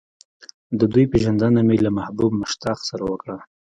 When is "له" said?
1.85-1.89